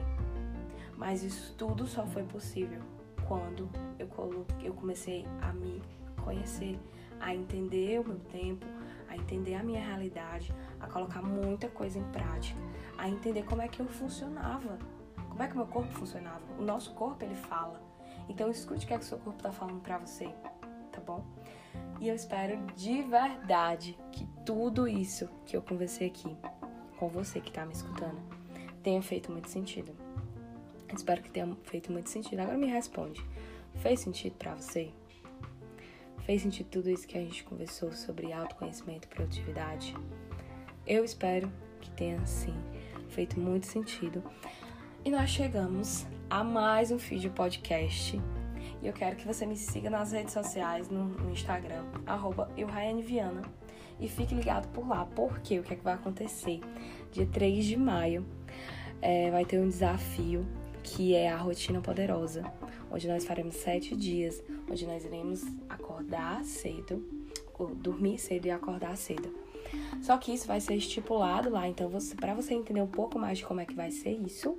Mas 0.95 1.23
isso 1.23 1.55
tudo 1.57 1.87
só 1.87 2.07
foi 2.07 2.25
possível 2.25 2.83
quando 3.27 3.67
eu, 3.99 4.07
coloquei, 4.09 4.69
eu 4.69 4.75
comecei 4.75 5.27
a 5.41 5.55
me 5.55 5.83
conhecer, 6.23 6.79
a 7.19 7.35
entender 7.35 7.99
o 8.01 8.05
meu 8.05 8.19
tempo, 8.19 8.67
a 9.09 9.17
entender 9.17 9.55
a 9.55 9.63
minha 9.63 9.85
realidade, 9.85 10.55
a 10.81 10.87
colocar 10.87 11.23
muita 11.23 11.69
coisa 11.69 11.99
em 11.99 12.05
prática, 12.11 12.61
a 12.97 13.09
entender 13.09 13.45
como 13.45 13.63
é 13.63 13.69
que 13.69 13.81
eu 13.81 13.87
funcionava, 13.87 14.79
como 15.29 15.43
é 15.43 15.49
que 15.49 15.57
meu 15.57 15.67
corpo 15.67 15.93
funcionava. 15.93 16.41
O 16.59 16.63
nosso 16.63 16.93
corpo, 16.95 17.25
ele 17.25 17.35
fala. 17.35 17.81
Então 18.29 18.51
escute 18.51 18.85
o 18.85 18.89
que 18.89 18.95
é 18.95 18.99
que 18.99 19.05
o 19.05 19.07
seu 19.07 19.19
corpo 19.19 19.39
está 19.39 19.53
falando 19.53 19.81
para 19.81 19.99
você, 19.99 20.29
tá 20.93 21.01
bom? 21.01 21.25
E 22.01 22.09
eu 22.09 22.15
espero 22.15 22.59
de 22.77 23.03
verdade 23.03 23.99
que 24.13 24.27
tudo 24.45 24.87
isso 24.87 25.29
que 25.47 25.57
eu 25.57 25.63
conversei 25.63 26.09
aqui 26.09 26.37
com 26.99 27.09
você 27.09 27.41
que 27.41 27.49
está 27.49 27.65
me 27.65 27.73
escutando 27.73 28.21
tenha 28.83 29.03
feito 29.03 29.33
muito 29.33 29.49
sentido. 29.49 29.93
Espero 30.95 31.23
que 31.23 31.31
tenha 31.31 31.57
feito 31.65 31.93
muito 31.93 32.09
sentido. 32.09 32.41
Agora 32.41 32.57
me 32.57 32.67
responde. 32.67 33.25
Fez 33.77 34.01
sentido 34.01 34.35
para 34.37 34.55
você? 34.55 34.93
Fez 36.29 36.43
sentido 36.43 36.69
tudo 36.69 36.91
isso 36.91 37.09
que 37.09 37.17
a 37.17 37.23
gente 37.23 37.43
conversou 37.43 37.91
sobre 37.91 38.35
autoconhecimento 38.35 39.09
e 39.09 39.15
produtividade? 39.15 39.95
Eu 40.87 41.03
espero 41.03 41.51
que 41.81 41.91
tenha 41.93 42.21
sim 42.27 42.53
feito 43.09 43.41
muito 43.41 43.67
sentido. 43.67 44.23
E 45.03 45.11
nós 45.11 45.31
chegamos 45.31 46.07
a 46.29 46.45
mais 46.45 46.91
um 46.91 46.99
vídeo 46.99 47.31
podcast. 47.31 48.21
E 48.83 48.87
eu 48.87 48.93
quero 48.93 49.17
que 49.17 49.27
você 49.27 49.47
me 49.47 49.57
siga 49.57 49.89
nas 49.89 50.13
redes 50.13 50.35
sociais, 50.35 50.91
no, 50.91 51.07
no 51.07 51.31
Instagram, 51.31 51.87
arroba 52.05 52.51
Viana. 53.03 53.41
E 53.99 54.07
fique 54.07 54.35
ligado 54.35 54.69
por 54.69 54.87
lá, 54.87 55.07
porque 55.07 55.59
o 55.59 55.63
que 55.63 55.73
é 55.73 55.77
que 55.79 55.83
vai 55.83 55.95
acontecer? 55.95 56.61
Dia 57.11 57.25
3 57.25 57.65
de 57.65 57.79
maio 57.79 58.27
é, 59.01 59.31
vai 59.31 59.47
ter 59.47 59.59
um 59.59 59.69
desafio 59.71 60.47
que 60.89 61.15
é 61.15 61.29
a 61.29 61.37
rotina 61.37 61.81
poderosa, 61.81 62.51
onde 62.91 63.07
nós 63.07 63.25
faremos 63.25 63.57
sete 63.57 63.95
dias, 63.95 64.43
onde 64.71 64.87
nós 64.87 65.05
iremos 65.05 65.45
acordar 65.69 66.43
cedo, 66.45 67.05
ou 67.59 67.75
dormir 67.75 68.19
cedo 68.19 68.47
e 68.47 68.51
acordar 68.51 68.97
cedo. 68.97 69.29
Só 70.01 70.17
que 70.17 70.33
isso 70.33 70.47
vai 70.47 70.61
ser 70.61 70.75
estipulado 70.75 71.51
lá, 71.51 71.69
então 71.69 71.89
você, 71.89 72.15
para 72.15 72.35
você 72.35 72.55
entender 72.55 72.81
um 72.81 72.89
pouco 72.89 73.19
mais 73.19 73.39
de 73.39 73.45
como 73.45 73.61
é 73.61 73.67
que 73.67 73.75
vai 73.75 73.91
ser 73.91 74.13
isso, 74.13 74.59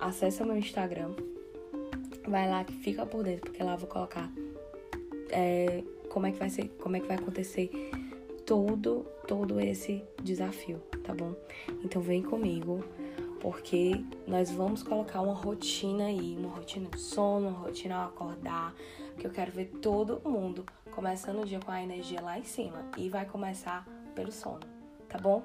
acesse 0.00 0.42
o 0.42 0.46
meu 0.46 0.56
Instagram, 0.56 1.14
vai 2.26 2.48
lá 2.48 2.64
que 2.64 2.72
fica 2.72 3.06
por 3.06 3.22
dentro, 3.22 3.50
porque 3.50 3.62
lá 3.62 3.74
eu 3.74 3.78
vou 3.78 3.88
colocar 3.88 4.30
é, 5.30 5.84
como 6.08 6.26
é 6.26 6.32
que 6.32 6.38
vai 6.38 6.50
ser, 6.50 6.68
como 6.80 6.96
é 6.96 7.00
que 7.00 7.06
vai 7.06 7.16
acontecer 7.16 7.70
todo 8.44 9.06
todo 9.26 9.60
esse 9.60 10.02
desafio, 10.22 10.78
tá 11.04 11.14
bom? 11.14 11.34
Então 11.84 12.00
vem 12.00 12.22
comigo 12.22 12.82
porque 13.40 14.04
nós 14.26 14.50
vamos 14.50 14.82
colocar 14.82 15.20
uma 15.20 15.34
rotina 15.34 16.06
aí, 16.06 16.36
uma 16.38 16.50
rotina 16.50 16.88
de 16.88 17.00
sono, 17.00 17.48
uma 17.48 17.58
rotina 17.58 17.96
ao 17.96 18.08
acordar, 18.08 18.74
que 19.18 19.26
eu 19.26 19.30
quero 19.30 19.52
ver 19.52 19.66
todo 19.80 20.20
mundo 20.28 20.64
começando 20.90 21.42
o 21.42 21.46
dia 21.46 21.60
com 21.60 21.70
a 21.70 21.82
energia 21.82 22.20
lá 22.20 22.38
em 22.38 22.44
cima 22.44 22.84
e 22.96 23.08
vai 23.08 23.24
começar 23.24 23.86
pelo 24.14 24.32
sono, 24.32 24.60
tá 25.08 25.18
bom? 25.18 25.42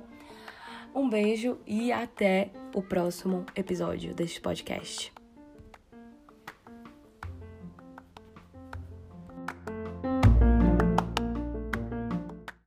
Um 0.96 1.10
beijo 1.10 1.58
e 1.66 1.92
até 1.92 2.52
o 2.74 2.82
próximo 2.82 3.46
episódio 3.56 4.14
deste 4.14 4.40
podcast. 4.40 5.23